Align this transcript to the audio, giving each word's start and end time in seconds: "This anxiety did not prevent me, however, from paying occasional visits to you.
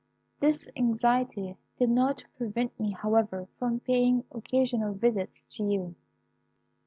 "This 0.39 0.67
anxiety 0.75 1.57
did 1.77 1.91
not 1.91 2.23
prevent 2.35 2.79
me, 2.79 2.89
however, 2.89 3.47
from 3.59 3.81
paying 3.81 4.23
occasional 4.31 4.95
visits 4.95 5.43
to 5.57 5.63
you. 5.63 5.93